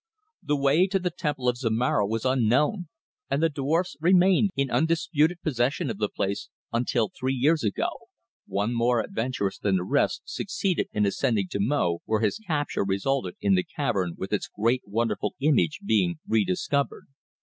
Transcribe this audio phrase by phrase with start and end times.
[0.41, 2.87] The way to the Temple of Zomara was unknown
[3.29, 7.91] and the dwarfs remained in undisputed possession of the place until three years ago,
[8.47, 13.35] one more adventurous than the rest, succeeded in ascending to Mo, when his capture resulted
[13.41, 17.05] in the cavern with its great wonderful image being re discovered.